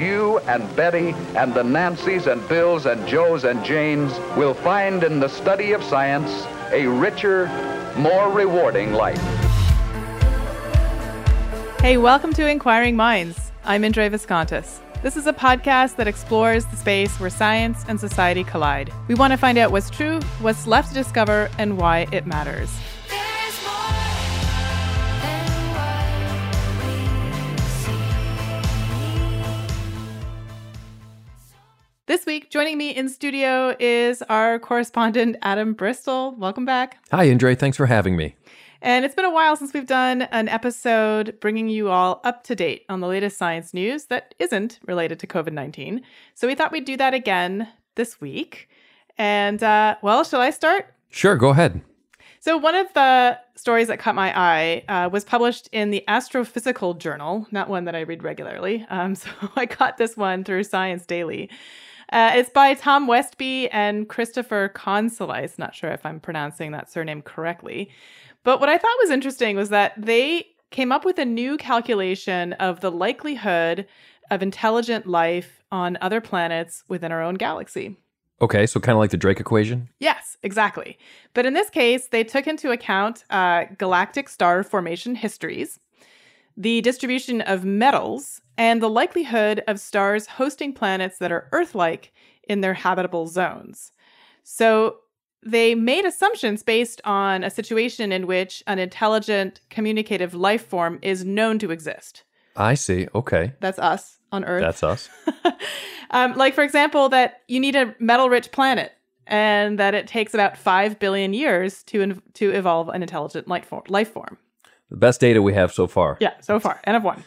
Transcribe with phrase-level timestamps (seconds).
[0.00, 5.20] You and Betty and the Nancys and Bills and Joes and Janes will find in
[5.20, 7.48] the study of science a richer,
[7.98, 9.20] more rewarding life.
[11.80, 13.52] Hey, welcome to Inquiring Minds.
[13.64, 14.78] I'm Indre Viskontas.
[15.02, 18.90] This is a podcast that explores the space where science and society collide.
[19.06, 22.70] We want to find out what's true, what's left to discover, and why it matters.
[32.10, 36.34] This week, joining me in studio is our correspondent, Adam Bristol.
[36.34, 36.98] Welcome back.
[37.12, 37.54] Hi, Indre.
[37.54, 38.34] Thanks for having me.
[38.82, 42.56] And it's been a while since we've done an episode bringing you all up to
[42.56, 46.02] date on the latest science news that isn't related to COVID 19.
[46.34, 48.68] So we thought we'd do that again this week.
[49.16, 50.92] And, uh, well, shall I start?
[51.10, 51.80] Sure, go ahead.
[52.40, 56.98] So, one of the stories that caught my eye uh, was published in the Astrophysical
[56.98, 58.84] Journal, not one that I read regularly.
[58.90, 61.48] Um, so, I caught this one through Science Daily.
[62.10, 65.58] Uh, it's by Tom Westby and Christopher Conselice.
[65.58, 67.90] Not sure if I'm pronouncing that surname correctly.
[68.42, 72.52] But what I thought was interesting was that they came up with a new calculation
[72.54, 73.86] of the likelihood
[74.30, 77.96] of intelligent life on other planets within our own galaxy.
[78.42, 79.88] Okay, so kind of like the Drake equation?
[79.98, 80.98] Yes, exactly.
[81.34, 85.78] But in this case, they took into account uh, galactic star formation histories,
[86.60, 92.12] the distribution of metals, and the likelihood of stars hosting planets that are Earth like
[92.46, 93.92] in their habitable zones.
[94.42, 94.96] So
[95.42, 101.24] they made assumptions based on a situation in which an intelligent, communicative life form is
[101.24, 102.24] known to exist.
[102.54, 103.08] I see.
[103.14, 103.54] Okay.
[103.60, 104.60] That's us on Earth.
[104.60, 105.08] That's us.
[106.10, 108.92] um, like, for example, that you need a metal rich planet
[109.26, 113.84] and that it takes about 5 billion years to, to evolve an intelligent life form.
[113.88, 114.36] Life form.
[114.90, 116.16] The best data we have so far.
[116.20, 116.80] Yeah, so far.
[116.84, 117.24] N of one.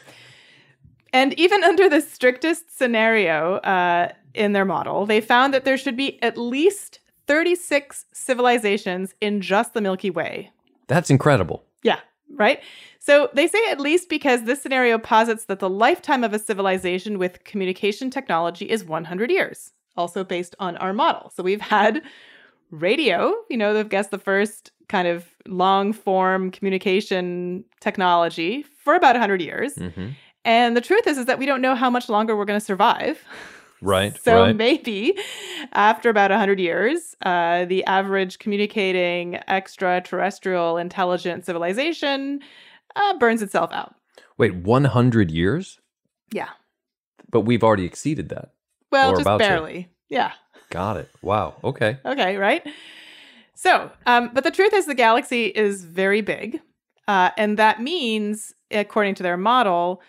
[1.11, 5.97] And even under the strictest scenario uh, in their model, they found that there should
[5.97, 10.51] be at least 36 civilizations in just the Milky Way.
[10.87, 11.63] That's incredible.
[11.83, 11.99] Yeah,
[12.35, 12.61] right?
[12.99, 17.17] So they say at least because this scenario posits that the lifetime of a civilization
[17.17, 21.31] with communication technology is 100 years, also based on our model.
[21.33, 22.01] So we've had
[22.71, 29.15] radio, you know, they've guessed the first kind of long form communication technology for about
[29.15, 29.75] 100 years.
[29.75, 30.09] Mm-hmm.
[30.45, 32.65] And the truth is is that we don't know how much longer we're going to
[32.65, 33.23] survive.
[33.83, 34.17] Right.
[34.17, 34.55] so right.
[34.55, 35.19] maybe
[35.73, 42.39] after about 100 years, uh, the average communicating extraterrestrial intelligent civilization
[42.95, 43.93] uh, burns itself out.
[44.37, 45.81] Wait, 100 years?
[46.31, 46.49] Yeah.
[47.29, 48.53] But we've already exceeded that.
[48.89, 49.83] Well, just barely.
[49.83, 49.89] To.
[50.07, 50.31] Yeah.
[50.69, 51.09] Got it.
[51.21, 51.55] Wow.
[51.63, 51.97] Okay.
[52.05, 52.65] Okay, right?
[53.55, 56.61] So, um, but the truth is the galaxy is very big.
[57.07, 60.01] Uh, and that means, according to their model,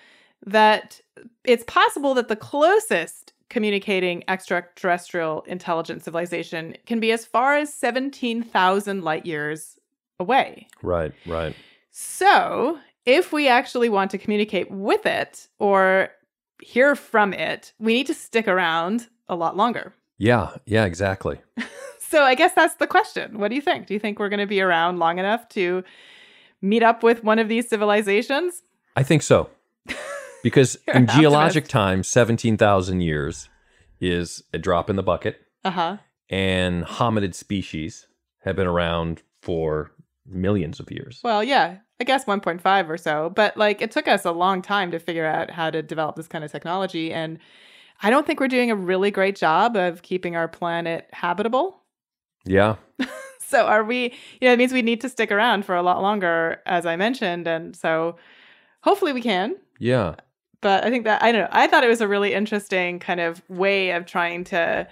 [0.46, 1.00] that
[1.44, 9.02] it's possible that the closest communicating extraterrestrial intelligent civilization can be as far as 17,000
[9.02, 9.78] light years
[10.18, 10.66] away.
[10.82, 11.54] Right, right.
[11.90, 16.08] So, if we actually want to communicate with it or
[16.62, 19.94] hear from it, we need to stick around a lot longer.
[20.18, 21.40] Yeah, yeah, exactly.
[22.14, 23.38] so, I guess that's the question.
[23.38, 23.86] What do you think?
[23.86, 25.82] Do you think we're going to be around long enough to
[26.62, 28.62] meet up with one of these civilizations?
[28.96, 29.50] I think so.
[30.44, 33.48] Because in geologic time, 17,000 years
[33.98, 35.40] is a drop in the bucket.
[35.64, 35.96] Uh huh.
[36.28, 38.06] And hominid species
[38.40, 39.90] have been around for
[40.26, 41.20] millions of years.
[41.24, 43.30] Well, yeah, I guess 1.5 or so.
[43.34, 46.28] But like it took us a long time to figure out how to develop this
[46.28, 47.10] kind of technology.
[47.10, 47.38] And
[48.02, 51.80] I don't think we're doing a really great job of keeping our planet habitable.
[52.44, 52.76] Yeah.
[53.38, 56.02] so are we, you know, it means we need to stick around for a lot
[56.02, 57.46] longer, as I mentioned.
[57.46, 58.16] And so
[58.82, 59.56] hopefully we can.
[59.78, 60.14] Yeah.
[60.60, 61.48] but I think that I don't know.
[61.52, 64.88] I thought it was a really interesting kind of way of trying to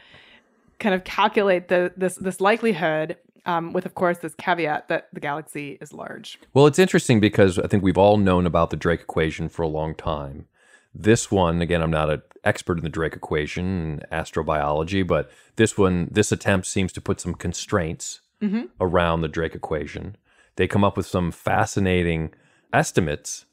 [0.78, 3.16] kind of calculate the this this likelihood
[3.46, 6.38] um, with of course this caveat that the galaxy is large.
[6.52, 9.68] Well, it's interesting because I think we've all known about the Drake equation for a
[9.68, 10.46] long time.
[10.94, 15.78] This one, again, I'm not an expert in the Drake equation and astrobiology, but this
[15.78, 18.20] one, this attempt seems to put some constraints
[18.80, 20.16] around the Drake equation.
[20.56, 22.34] They come up with some fascinating
[22.72, 23.46] estimates,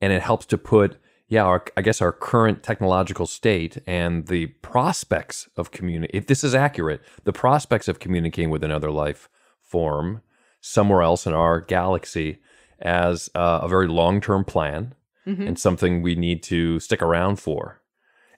[0.00, 0.96] and it helps to put,
[1.28, 6.16] yeah, our, I guess our current technological state and the prospects of communicate.
[6.16, 9.28] If this is accurate, the prospects of communicating with another life
[9.60, 10.22] form
[10.60, 12.38] somewhere else in our galaxy
[12.80, 14.94] as uh, a very long-term plan
[15.26, 17.80] and something we need to stick around for.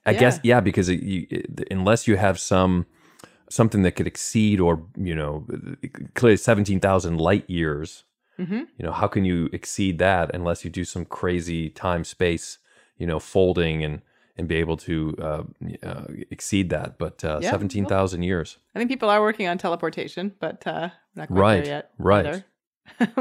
[0.05, 0.21] I Yeah.
[0.21, 2.87] guess yeah, because it, you, it, unless you have some
[3.51, 5.47] something that could exceed or you know
[6.15, 8.05] clearly seventeen thousand light years,
[8.39, 8.55] Mm-hmm.
[8.79, 12.59] you know how can you exceed that unless you do some crazy time space
[12.99, 14.03] you know folding and
[14.39, 15.43] and be able to uh,
[15.83, 16.99] uh, exceed that?
[16.99, 20.91] But uh, Yeah, seventeen thousand years, I think people are working on teleportation, but uh,
[21.15, 21.91] not quite Right, there yet.
[21.99, 22.27] right.
[22.27, 22.45] either.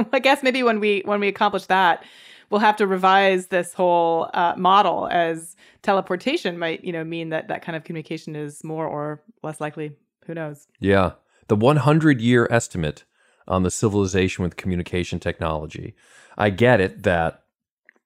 [0.13, 2.03] I guess maybe when we when we accomplish that,
[2.49, 7.47] we'll have to revise this whole uh, model as teleportation might you know mean that
[7.47, 9.91] that kind of communication is more or less likely.
[10.25, 10.67] Who knows?
[10.79, 11.11] Yeah.
[11.47, 13.03] The 100 year estimate
[13.47, 15.93] on the civilization with communication technology.
[16.37, 17.43] I get it that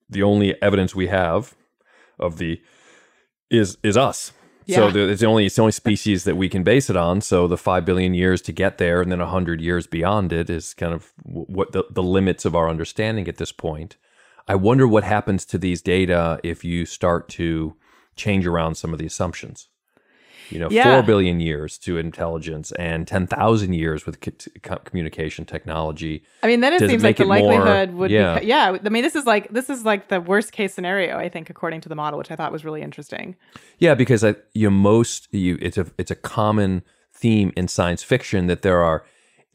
[0.09, 1.55] the only evidence we have
[2.19, 2.61] of the
[3.49, 4.33] is is us.
[4.67, 4.91] So Yeah.
[4.91, 7.21] the, it's the only it's the only species that we can base it on.
[7.21, 10.73] So the five billion years to get there, and then hundred years beyond it is
[10.73, 13.95] kind of what the, the limits of our understanding at this point.
[14.49, 17.75] I wonder what happens to these data if you start to
[18.15, 19.69] change around some of the assumptions.
[20.49, 20.95] You know, Yeah.
[20.95, 24.31] four billion years to intelligence and ten thousand years with co-
[24.63, 26.23] co- communication technology.
[26.41, 28.39] I mean, then it Does it seems like the it more- likelihood would yeah.
[28.39, 28.75] be yeah.
[28.83, 31.81] I mean, this is like this is like the worst case scenario, I think, according
[31.81, 33.35] to the model, which I thought was really interesting.
[33.77, 36.81] Yeah, because I, you know, most you it's a it's a common
[37.13, 39.05] theme in science fiction that there are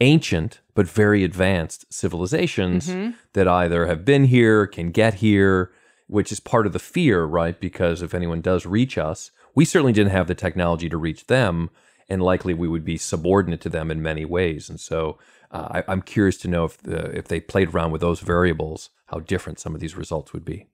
[0.00, 2.92] ancient but very advanced civilizations
[3.32, 5.70] that either have been here, can get here,
[6.06, 7.58] which is part of the fear, right?
[7.60, 11.70] Because if anyone does reach us, we certainly didn't have the technology to reach them,
[12.08, 14.68] and likely we would be subordinate to them in many ways.
[14.68, 15.18] And so,
[15.50, 18.90] uh, I, I'm curious to know if the, if they played around with those variables,
[19.06, 20.66] how different some of these results would be.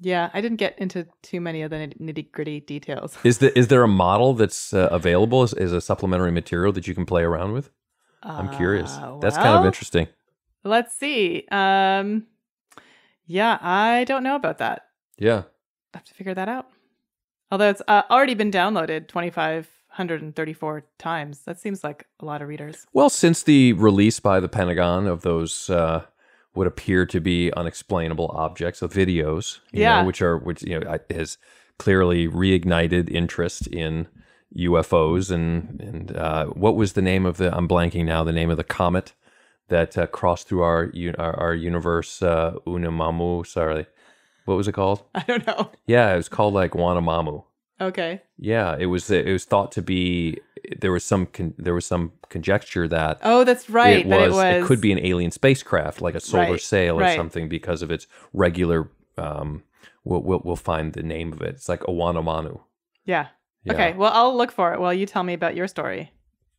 [0.00, 3.18] Yeah, I didn't get into too many of the nitty gritty details.
[3.24, 6.86] Is the is there a model that's uh, available as, as a supplementary material that
[6.86, 7.70] you can play around with?
[8.22, 8.90] I'm curious.
[8.92, 10.08] Uh, That's kind of interesting.
[10.64, 11.46] Let's see.
[11.50, 12.26] Um,
[13.26, 14.86] yeah, I don't know about that.
[15.18, 15.42] Yeah.
[15.94, 16.66] I have to figure that out.
[17.50, 21.40] Although it's uh, already been downloaded 2,534 times.
[21.44, 22.86] That seems like a lot of readers.
[22.92, 26.04] Well, since the release by the Pentagon of those uh,
[26.52, 30.00] what appear to be unexplainable objects of videos, you Yeah.
[30.00, 31.38] know, which are which you know has
[31.78, 34.08] clearly reignited interest in
[34.56, 38.50] UFOs and and uh, what was the name of the I'm blanking now the name
[38.50, 39.12] of the comet
[39.68, 43.86] that uh, crossed through our our, our universe uh, Unumamu sorry
[44.46, 45.70] what was it called I don't know.
[45.86, 47.44] yeah it was called like Wanamamu
[47.80, 48.22] Okay.
[48.36, 49.08] Yeah, it was.
[49.08, 50.38] It was thought to be.
[50.80, 51.26] There was some.
[51.26, 53.98] Con, there was some conjecture that Oh, that's right.
[53.98, 54.66] it was, it was.
[54.66, 57.14] could be an alien spacecraft, like a solar Right, sail or right.
[57.16, 58.90] something, because of its regular.
[59.16, 59.62] Um,
[60.02, 61.50] we'll, we'll we'll find the name of it.
[61.54, 62.58] It's like Owanamanu.
[63.04, 63.28] Yeah.
[63.64, 63.72] Yeah.
[63.74, 63.92] Okay.
[63.94, 66.12] Well, I'll look for it while you tell me about your story.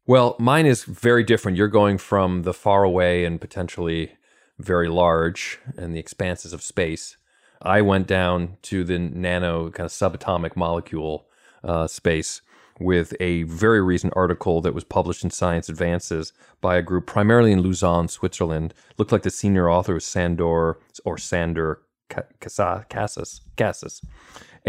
[0.05, 1.57] Well, mine is very different.
[1.57, 4.13] You're going from the far away and potentially
[4.57, 7.15] very large and the expanses of space.
[7.61, 11.27] I went down to the nano kind of subatomic molecule
[11.63, 12.41] uh, space
[12.79, 17.51] with a very recent article that was published in Science Advances by a group primarily
[17.51, 18.73] in Lausanne, Switzerland.
[18.97, 23.41] Looked like the senior author was Sandor or Sander Ca- Casa- Kasas.
[23.57, 24.01] Kasas.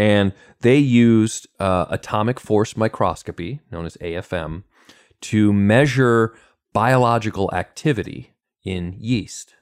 [0.01, 4.63] And they used uh, atomic force microscopy, known as AFM,
[5.21, 6.33] to measure
[6.73, 9.53] biological activity in yeast.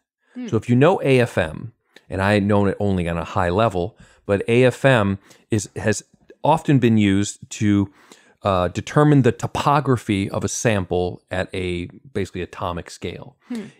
[0.47, 1.73] So if you know AFM,
[2.09, 5.17] and I know it only on a high level, but AFM
[5.51, 6.03] is has
[6.41, 7.91] often been used to
[8.41, 13.35] uh, determine the topography of a sample at a basically atomic scale.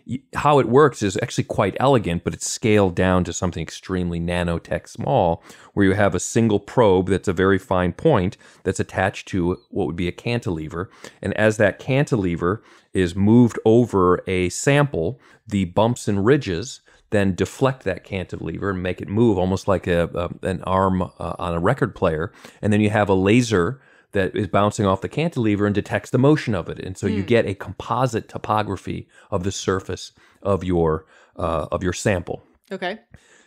[0.06, 4.20] Y- How it works is actually quite elegant, but it's scaled down to something extremely
[4.20, 9.28] nanotech small, where you have a single probe that's a very fine point that's attached
[9.28, 10.90] to what would be a cantilever.
[11.22, 12.62] And as that cantilever
[12.92, 19.00] is moved over a sample, the bumps and ridges then deflect that cantilever and make
[19.00, 22.32] it move almost like a, a an arm uh, on a record player.
[22.62, 23.80] And then you have a laser
[24.12, 26.78] that is bouncing off the cantilever and detects the motion of it.
[26.78, 30.12] And so you get a composite topography of the surface
[30.42, 32.42] of your uh, of your sample.
[32.72, 32.98] Okay.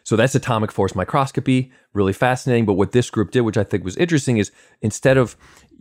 [0.03, 2.65] So that's atomic force microscopy, really fascinating.
[2.65, 4.51] But what this group did, which I think was interesting, is
[4.81, 5.37] instead of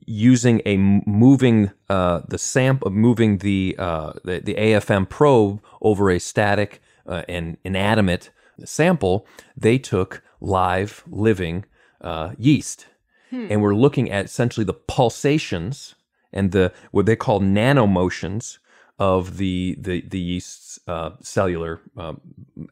[0.07, 6.19] using a moving uh, the sample, moving the, uh, the, the AFM probe over a
[6.19, 8.31] static uh, and inanimate
[8.65, 11.65] sample, they took live, living
[12.01, 12.87] uh, yeast,
[13.33, 13.47] hmm.
[13.51, 15.97] and we're looking at essentially the pulsations
[16.33, 18.59] and the what they call nanomotions
[18.99, 22.21] of the the the yeast's uh, cellular um,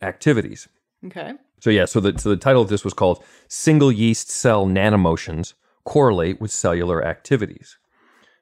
[0.02, 0.68] activities.
[1.06, 1.32] Okay.
[1.60, 5.54] So yeah, so the so the title of this was called "Single Yeast Cell Nanomotions
[5.84, 7.78] Correlate with Cellular Activities."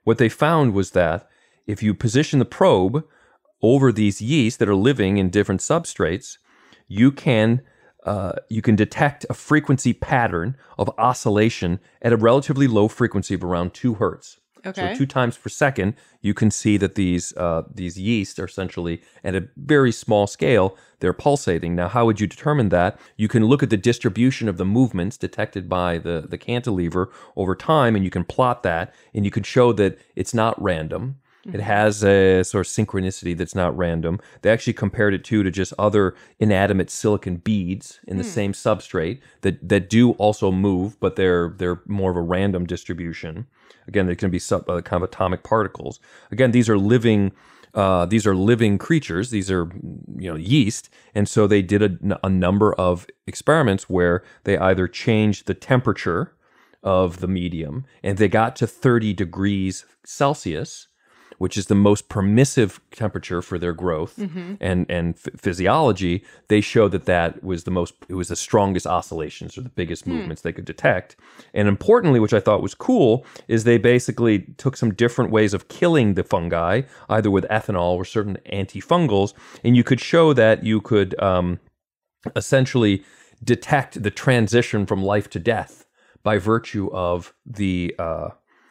[0.05, 1.29] What they found was that
[1.67, 3.05] if you position the probe
[3.63, 6.39] over these yeast that are living in different substrates,
[6.87, 7.63] you can
[8.05, 13.45] uh, you can detect a frequency pattern of oscillation at a relatively low frequency of
[13.45, 14.39] around two hertz.
[14.67, 14.93] Okay.
[14.93, 19.01] So two times per second, you can see that these uh, these yeast are essentially
[19.23, 20.77] at a very small scale.
[21.01, 21.77] They're pulsating.
[21.77, 22.99] Now, how would you determine that?
[23.17, 27.55] You can look at the distribution of the movements detected by the the cantilever over
[27.55, 31.17] time, and you can plot that, and you can show that it's not random.
[31.53, 34.21] It has a sort of synchronicity that's not random.
[34.43, 38.27] They actually compared it to to just other inanimate silicon beads in the mm.
[38.27, 43.47] same substrate that that do also move, but they're they're more of a random distribution.
[43.87, 46.01] Again, they can be sub, uh, kind of atomic particles.
[46.31, 47.33] Again, these are living.
[47.75, 49.31] Uh, these are living creatures.
[49.31, 49.71] These are,
[50.17, 54.89] you know, yeast, and so they did a, a number of experiments where they either
[54.89, 56.35] changed the temperature
[56.83, 60.88] of the medium, and they got to 30 degrees Celsius,
[61.39, 64.55] which is the most permissive temperature for their growth mm-hmm.
[64.61, 68.87] and and f- physiology, they showed that that was the most it was the strongest
[68.87, 70.13] oscillations or the biggest mm.
[70.13, 71.17] movements they could detect.
[71.55, 75.69] And importantly, which I thought was cool, is they basically took some different ways of
[75.69, 79.33] killing the fungi, either with ethanol or certain antifungals,
[79.65, 81.61] and you could show that you could um,
[82.37, 83.05] essentially
[83.43, 85.87] detect the transition from life to death
[86.23, 88.31] by virtue of the uh,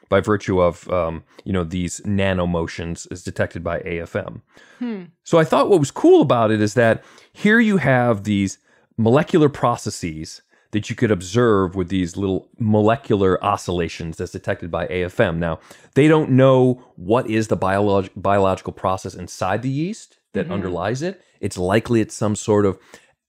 [0.10, 4.42] by virtue of um, you know these nanomotions is detected by AFM.
[4.80, 5.04] Hmm.
[5.24, 8.58] So I thought what was cool about it is that here you have these
[8.98, 15.38] molecular processes that you could observe with these little molecular oscillations that's detected by AFM.
[15.38, 15.60] Now,
[15.96, 20.54] they don't know what is the biolog- biological process inside the yeast that mm-hmm.
[20.54, 21.22] underlies it.
[21.40, 22.78] It's likely it's some sort of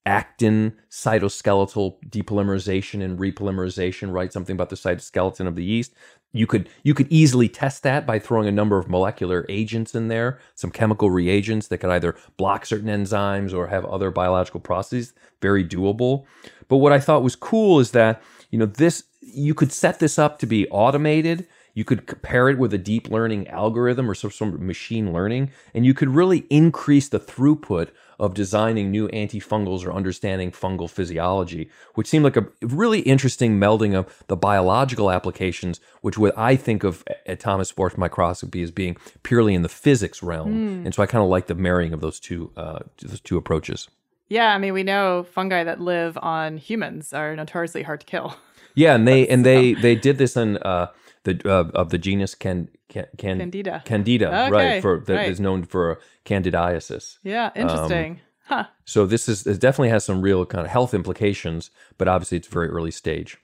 [0.08, 4.32] actin cytoskeletal depolymerization and repolymerization, right?
[4.32, 5.92] Something about the cytoskeleton of the yeast.
[6.32, 10.08] You could you could easily test that by throwing a number of molecular agents in
[10.08, 15.12] there some chemical reagents that could either block certain enzymes or have other biological processes.
[15.40, 16.24] Very doable.
[16.68, 20.18] But what i thought was cool is that you know this you could set this
[20.18, 21.46] up to be automated
[21.78, 25.48] you could pair it with a deep learning algorithm or some sort of machine learning
[25.72, 31.70] and you could really increase the throughput of designing new antifungals or understanding fungal physiology,
[31.94, 36.82] which seemed like a really interesting melding of the biological applications, which what I think
[36.82, 40.82] of atomic force microscopy as being purely in the physics realm.
[40.82, 40.86] Mm.
[40.86, 43.88] And so I kind of like the marrying of those two uh, those two approaches.
[44.28, 48.34] Yeah, I mean, we know fungi that live on humans are notoriously hard to kill.
[48.74, 50.88] Yeah, and they and they they did this in uh,
[51.24, 53.82] the uh, of the genus can, can, can Candida.
[53.84, 54.82] Candida, okay, right?
[54.82, 55.28] For that right.
[55.28, 57.18] is known for candidiasis.
[57.22, 58.12] Yeah, interesting.
[58.12, 58.64] Um, huh.
[58.84, 62.48] So this is it definitely has some real kind of health implications, but obviously it's
[62.48, 63.38] very early stage.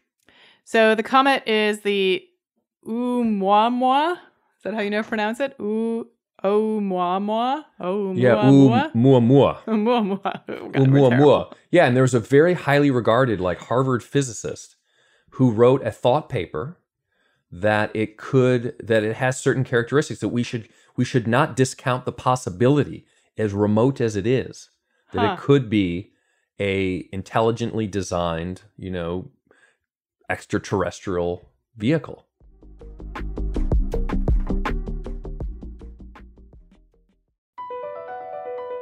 [0.65, 2.25] So the comet is the
[2.87, 4.15] Oumuamua.
[4.15, 5.55] Is that how you know pronounce it?
[5.59, 6.09] U
[6.43, 7.65] Oumuamua.
[7.81, 8.19] Oumuamua.
[8.19, 9.65] Yeah, Oumuamua.
[9.65, 10.47] Oumuamua.
[10.47, 11.55] Oumuamua.
[11.71, 14.77] Yeah, and there was a very highly regarded like Harvard physicist
[15.31, 16.77] who wrote a thought paper
[17.55, 22.05] that it could that it has certain characteristics that we should we should not discount
[22.05, 23.07] the possibility
[23.39, 24.71] as remote as it is
[25.13, 25.33] that huh.
[25.35, 26.11] it could be
[26.59, 29.31] a intelligently designed you know
[30.29, 32.27] extraterrestrial vehicle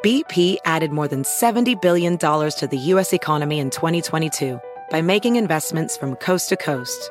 [0.03, 4.59] bp added more than $70 billion to the u.s economy in 2022
[4.91, 7.11] by making investments from coast to coast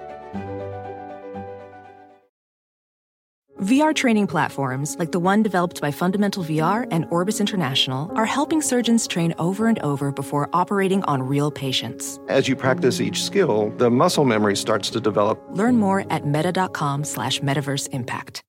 [3.61, 8.59] VR training platforms, like the one developed by Fundamental VR and Orbis International, are helping
[8.59, 12.19] surgeons train over and over before operating on real patients.
[12.27, 15.39] As you practice each skill, the muscle memory starts to develop.
[15.51, 18.41] Learn more at meta.com slash metaverse impact.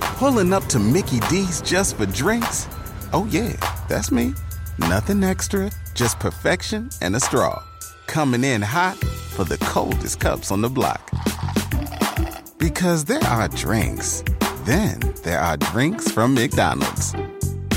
[0.00, 2.66] Pulling up to Mickey D's just for drinks?
[3.12, 3.52] Oh, yeah,
[3.86, 4.32] that's me.
[4.78, 7.62] Nothing extra, just perfection and a straw.
[8.06, 8.96] Coming in hot
[9.34, 11.10] for the coldest cups on the block.
[12.58, 14.24] Because there are drinks,
[14.64, 17.14] then there are drinks from McDonald's.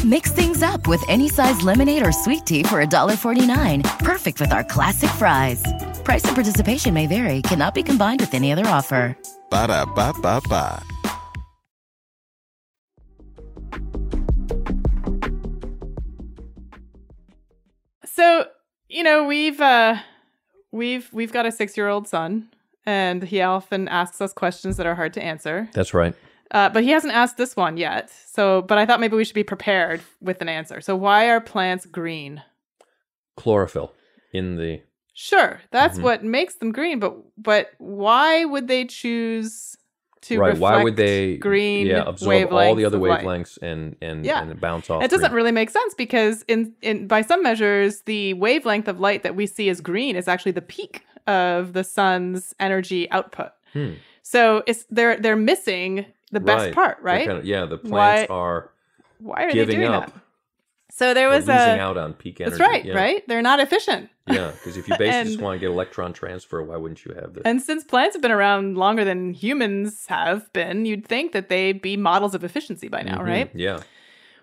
[0.06, 3.84] Mix things up with any size lemonade or sweet tea for $1.49.
[4.00, 5.62] Perfect with our classic fries.
[6.06, 9.18] Price and participation may vary, cannot be combined with any other offer.
[9.50, 10.82] Ba da ba ba ba.
[18.06, 18.46] So,
[18.88, 19.98] you know, we've uh
[20.72, 22.50] we've we've got a 6-year-old son
[22.86, 25.70] and he often asks us questions that are hard to answer.
[25.74, 26.16] That's right.
[26.52, 28.10] Uh, but he hasn't asked this one yet.
[28.26, 30.82] So, but I thought maybe we should be prepared with an answer.
[30.82, 32.42] So, why are plants green?
[33.38, 33.94] Chlorophyll
[34.34, 34.82] in the
[35.14, 36.04] Sure, that's Mhm.
[36.04, 37.00] what makes them green.
[37.00, 39.76] But but why would they choose
[40.22, 40.58] to right.
[40.58, 44.42] Why would they green Yeah, absorb all the other wavelengths and and Yeah.
[44.42, 45.04] and bounce off.
[45.04, 45.36] It doesn't green?
[45.36, 49.46] really make sense because in in by some measures the wavelength of light that we
[49.46, 53.52] see as green is actually the peak of the sun's energy output.
[53.74, 53.94] Hmm.
[54.24, 56.76] So it's they're they're missing the best Right.
[56.76, 57.28] part, right?
[57.28, 57.90] kinda- yeah, the Why-
[58.28, 58.72] plants are
[59.20, 60.08] Why are they doing up.
[60.08, 60.14] that?
[60.92, 62.58] So there was losing a out on peak energy.
[62.58, 62.94] That's right, yeah.
[62.96, 63.24] right?
[63.28, 64.10] They're not efficient.
[64.28, 67.34] Yeah, because if you basically just want to get electron transfer, why wouldn't you have
[67.36, 67.44] this?
[67.46, 71.82] And since plants have been around longer than humans have been, you'd think that they'd
[71.82, 73.50] be models of efficiency by now, Mhm, right?
[73.54, 73.80] Yeah.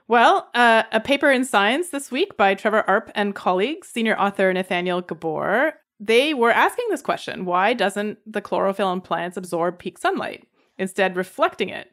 [0.09, 4.53] Well, uh, a paper in Science this week by Trevor Arp and colleagues, senior author
[4.53, 9.99] Nathaniel Gabor, they were asking this question why doesn't the chlorophyll in plants absorb peak
[9.99, 10.47] sunlight,
[10.79, 11.91] instead, reflecting it?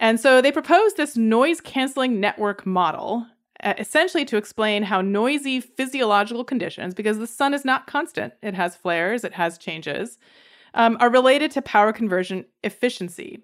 [0.00, 3.26] And so they proposed this noise canceling network model,
[3.64, 8.76] essentially to explain how noisy physiological conditions, because the sun is not constant, it has
[8.76, 10.18] flares, it has changes,
[10.74, 13.42] um, are related to power conversion efficiency.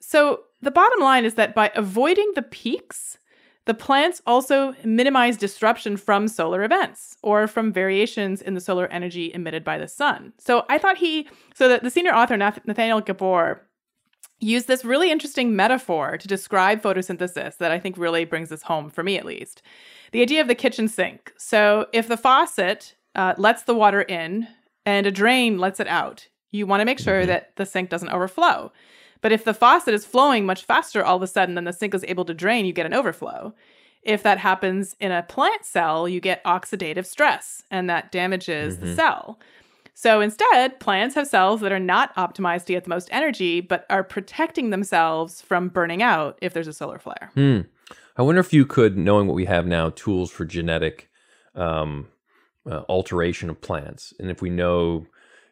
[0.00, 3.18] So the bottom line is that by avoiding the peaks,
[3.66, 9.30] the plants also minimize disruption from solar events or from variations in the solar energy
[9.34, 10.32] emitted by the sun.
[10.38, 13.66] So I thought he, so that the senior author Nathaniel Gabor
[14.38, 18.88] used this really interesting metaphor to describe photosynthesis that I think really brings this home
[18.88, 19.62] for me at least.
[20.12, 21.32] The idea of the kitchen sink.
[21.36, 24.46] So if the faucet uh, lets the water in
[24.84, 28.10] and a drain lets it out, you want to make sure that the sink doesn't
[28.10, 28.72] overflow.
[29.20, 31.94] But if the faucet is flowing much faster all of a sudden than the sink
[31.94, 33.54] is able to drain, you get an overflow.
[34.02, 38.94] If that happens in a plant cell, you get oxidative stress, and that damages the
[38.94, 39.40] cell.
[39.94, 43.86] So instead, plants have cells that are not optimized to get the most energy, but
[43.88, 47.30] are protecting themselves from burning out if there's a solar flare.
[47.34, 47.60] Hmm.
[48.16, 51.08] I wonder if you could, knowing what we have now, tools for genetic
[51.54, 52.08] um,
[52.70, 55.06] uh, alteration of plants, and if we know,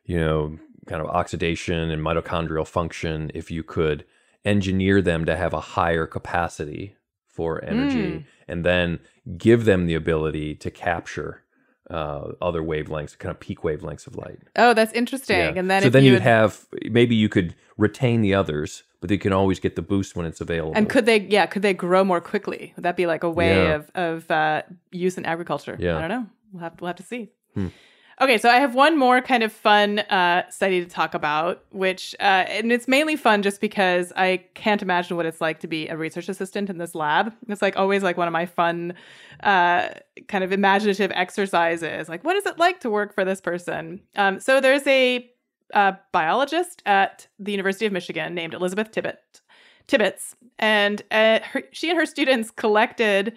[0.05, 4.05] you know, kind of oxidation and mitochondrial function, if you could
[4.45, 6.95] engineer them to have a higher capacity
[7.27, 8.25] for energy, Mm.
[8.49, 8.99] and then
[9.39, 11.41] give them the ability to capture
[11.91, 14.39] uh, other wavelengths, kind of peak wavelengths of light.
[14.57, 15.37] Oh, that's interesting.
[15.39, 15.53] Yeah.
[15.55, 19.11] And then so then you you'd would- have maybe you could retain the others, but
[19.11, 20.73] they can always get the boost when it's available.
[20.75, 22.73] and could they, yeah, could they grow more quickly?
[22.77, 23.75] Would that be like a way Yeah.
[23.75, 25.77] of of uh, use in agriculture?
[25.79, 25.99] Yeah.
[25.99, 26.27] I don't know.
[26.53, 27.29] We'll have we'll have to see.
[27.53, 27.67] Hmm.
[28.21, 32.15] Okay, so I have one more kind of fun uh, study to talk about, which
[32.21, 35.89] uh, and it's mainly fun just because I can't imagine what it's like to be
[35.89, 37.33] a research assistant in this lab.
[37.49, 38.95] It's like always like one of my fun,
[39.43, 39.89] uh,
[40.29, 42.09] kind of imaginative exercises.
[42.09, 44.01] Like, what is it like to work for this person?
[44.15, 45.29] Um, so there's a
[45.73, 49.41] uh, biologist at the University of Michigan named Elizabeth Tibbet,
[49.89, 53.37] Tibbetts, and uh, her, she and her students collected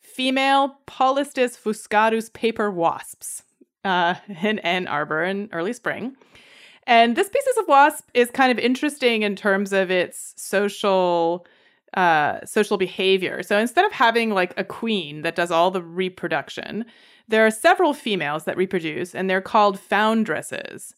[0.00, 3.44] female Polistes fuscatus paper wasps
[3.86, 6.16] uh, in Ann Arbor in early spring.
[6.86, 11.46] And this species of wasp is kind of interesting in terms of its social
[11.94, 13.42] uh, social behavior.
[13.42, 16.84] So instead of having like a queen that does all the reproduction,
[17.28, 20.94] there are several females that reproduce, and they're called foundresses.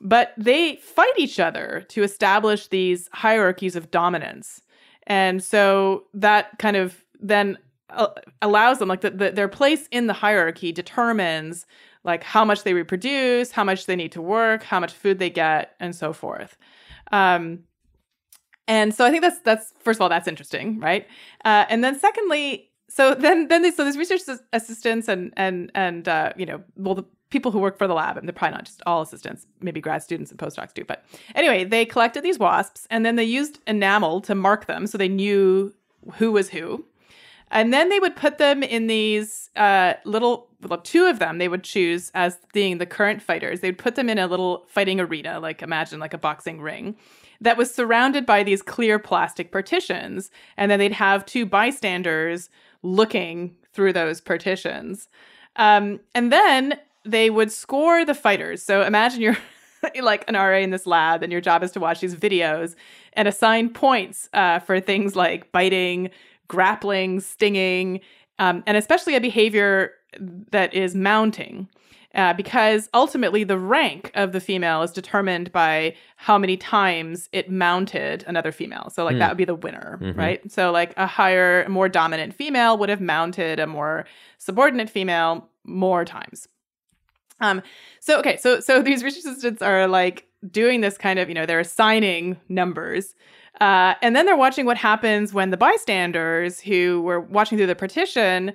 [0.00, 4.62] But they fight each other to establish these hierarchies of dominance.
[5.06, 7.56] And so that kind of then
[7.90, 8.08] uh,
[8.40, 11.66] allows them, like the, the, their place in the hierarchy determines
[12.04, 15.30] like how much they reproduce, how much they need to work, how much food they
[15.30, 16.56] get, and so forth.
[17.10, 17.60] Um,
[18.68, 21.06] and so I think that's that's first of all that's interesting, right?
[21.44, 26.08] Uh, and then secondly, so then then these, so these research assistants and and and
[26.08, 28.64] uh, you know well the people who work for the lab and they're probably not
[28.64, 30.84] just all assistants, maybe grad students and postdocs do.
[30.84, 31.02] But
[31.34, 35.08] anyway, they collected these wasps and then they used enamel to mark them so they
[35.08, 35.74] knew
[36.14, 36.84] who was who.
[37.52, 41.48] And then they would put them in these uh, little, well, two of them they
[41.48, 43.60] would choose as being the current fighters.
[43.60, 46.96] They would put them in a little fighting arena, like imagine like a boxing ring.
[47.42, 50.30] that was surrounded by these clear plastic partitions.
[50.56, 52.48] And then they'd have two bystanders
[52.82, 55.08] looking through those partitions.
[55.56, 58.62] Um, and then they would score the fighters.
[58.62, 59.38] So imagine you're
[60.02, 62.74] like an RA in this lab, and your job is to watch these videos
[63.14, 66.10] and assign points uh, for things like biting,
[66.52, 68.00] grappling, stinging,
[68.38, 69.92] um, and especially a behavior
[70.50, 71.66] that is mounting.
[72.14, 77.50] Uh, because ultimately the rank of the female is determined by how many times it
[77.50, 78.90] mounted another female.
[78.90, 79.20] So, like, mm.
[79.20, 80.18] that would be the winner, mm-hmm.
[80.18, 80.52] right?
[80.52, 84.04] So, like, a higher, more dominant female would have mounted a more
[84.36, 86.48] subordinate female more times.
[87.40, 87.62] Um,
[88.00, 91.46] so okay, so so these research assistants are like doing this kind of, you know,
[91.46, 93.14] they're assigning numbers.
[93.62, 97.76] Uh, and then they're watching what happens when the bystanders who were watching through the
[97.76, 98.52] partition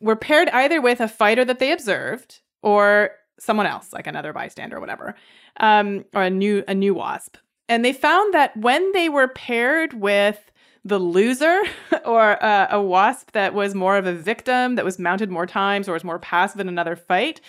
[0.00, 4.76] were paired either with a fighter that they observed or someone else, like another bystander
[4.76, 5.14] or whatever,
[5.60, 7.38] um, or a new a new wasp.
[7.70, 10.52] And they found that when they were paired with
[10.84, 11.62] the loser
[12.04, 15.88] or uh, a wasp that was more of a victim that was mounted more times
[15.88, 17.40] or was more passive in another fight,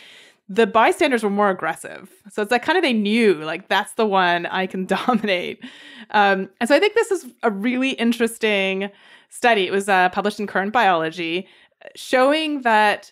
[0.47, 2.11] the bystanders were more aggressive.
[2.31, 5.63] So it's like kind of they knew like that's the one I can dominate.
[6.11, 8.89] Um, and so I think this is a really interesting
[9.29, 9.65] study.
[9.65, 11.47] It was uh, published in Current Biology,
[11.95, 13.11] showing that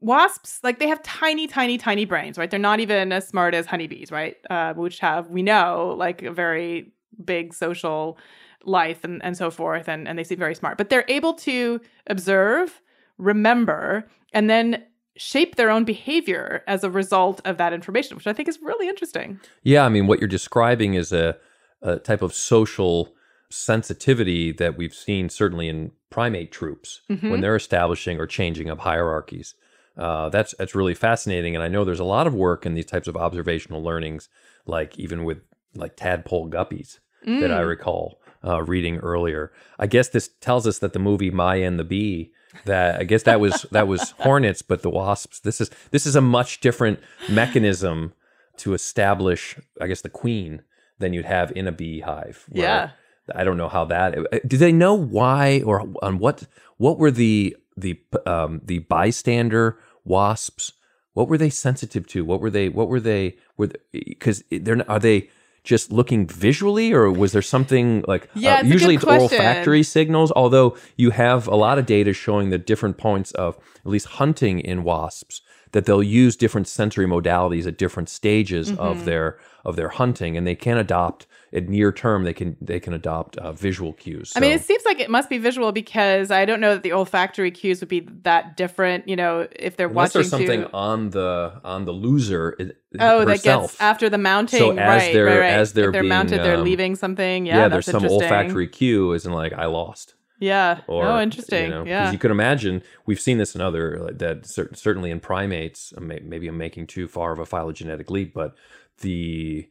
[0.00, 3.66] wasps like they have tiny tiny tiny brains right they're not even as smart as
[3.66, 6.92] honeybees right uh, which have we know like a very
[7.24, 8.16] big social
[8.64, 11.80] life and, and so forth and, and they seem very smart but they're able to
[12.06, 12.80] observe
[13.18, 14.80] remember and then
[15.16, 18.88] shape their own behavior as a result of that information, which I think is really
[18.88, 19.40] interesting.
[19.62, 21.36] Yeah, I mean, what you're describing is a,
[21.82, 23.14] a type of social
[23.50, 27.30] sensitivity that we've seen certainly in primate troops mm-hmm.
[27.30, 29.54] when they're establishing or changing up hierarchies.
[29.96, 32.86] Uh, that's that's really fascinating, and I know there's a lot of work in these
[32.86, 34.28] types of observational learnings,
[34.66, 35.38] like even with
[35.76, 37.40] like tadpole guppies mm.
[37.40, 37.68] that I mm.
[37.68, 39.52] recall uh, reading earlier.
[39.78, 42.32] I guess this tells us that the movie Maya and the Bee
[42.64, 45.40] that I guess that was that was hornets, but the wasps.
[45.40, 48.12] This is this is a much different mechanism
[48.58, 50.62] to establish, I guess, the queen
[50.98, 52.44] than you'd have in a beehive.
[52.50, 52.90] Yeah.
[53.34, 54.18] I don't know how that.
[54.18, 56.44] Uh, do they know why or on what?
[56.76, 60.72] What were the the um, the bystander wasps?
[61.14, 62.24] What were they sensitive to?
[62.24, 62.68] What were they?
[62.68, 63.36] What were they?
[63.56, 65.30] Were because they're are they
[65.64, 68.24] just looking visually, or was there something like?
[68.26, 70.30] Uh, yeah, uh, usually it's olfactory signals.
[70.36, 74.60] Although you have a lot of data showing the different points of at least hunting
[74.60, 75.40] in wasps
[75.74, 78.80] that they'll use different sensory modalities at different stages mm-hmm.
[78.80, 82.78] of their of their hunting, and they can adopt at near term they can they
[82.78, 84.30] can adopt uh, visual cues.
[84.30, 84.38] So.
[84.38, 86.92] I mean, it seems like it must be visual because I don't know that the
[86.92, 89.08] olfactory cues would be that different.
[89.08, 90.20] You know, if they're Unless watching.
[90.20, 90.72] There's something to...
[90.72, 92.76] on the on the loser.
[93.00, 93.42] Oh, herself.
[93.42, 94.58] that gets after the mounting.
[94.58, 95.52] So as right, they're right, right.
[95.52, 97.46] as they're, they're being, mounted, they're um, leaving something.
[97.46, 97.68] Yeah, yeah.
[97.68, 100.14] There's some olfactory cue, isn't like I lost.
[100.40, 100.80] Yeah.
[100.86, 101.64] Or, oh, interesting.
[101.64, 102.02] You know, yeah.
[102.02, 105.92] Because you could imagine we've seen this in other like that certainly in primates.
[105.98, 108.54] Maybe I'm making too far of a phylogenetic leap, but
[109.00, 109.68] the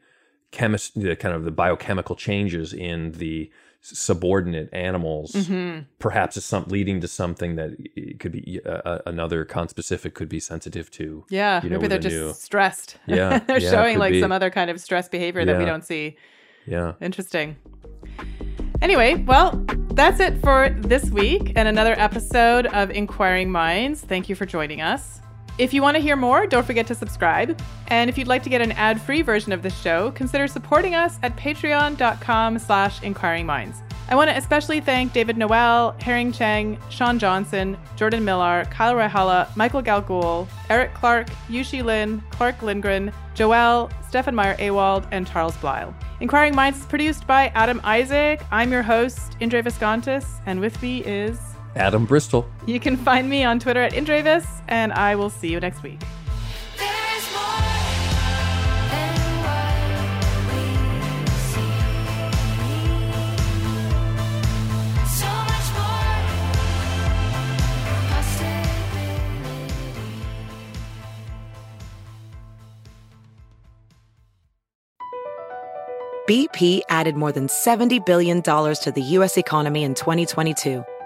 [0.52, 3.52] chemist, the kind of the biochemical changes in the
[3.86, 5.82] subordinate animals mm-hmm.
[6.00, 7.72] perhaps is some leading to something that
[8.18, 12.16] could be uh, another conspecific could be sensitive to yeah you know, maybe they're just
[12.16, 12.34] new...
[12.34, 14.22] stressed yeah they're yeah, showing like be.
[14.22, 15.46] some other kind of stress behavior yeah.
[15.46, 16.16] that we don't see
[16.66, 17.58] yeah interesting
[18.82, 24.36] anyway well that's it for this week and another episode of inquiring minds thank you
[24.36, 25.20] for joining us
[25.58, 27.60] if you want to hear more, don't forget to subscribe.
[27.88, 31.20] And if you'd like to get an ad-free version of this show, consider supporting us
[31.22, 33.82] at patreon.com slash inquiringminds.
[34.10, 39.56] I want to especially thank David Noel, Herring Cheng, Sean Johnson, Jordan Millar, Kyle Raihala,
[39.56, 45.96] Michael Galgul, Eric Clark, Yushi Lin, Clark Lindgren, Joel, Stefan Meyer Awald, and Charles Blyle.
[46.20, 48.42] Inquiring Minds is produced by Adam Isaac.
[48.52, 51.40] I'm your host, Indre Viskontas, and with me is
[51.76, 52.48] Adam Bristol.
[52.66, 56.02] You can find me on Twitter at Indrevis, and I will see you next week.
[76.26, 79.38] BP added more than $70 billion to the U.S.
[79.38, 80.86] economy in 2022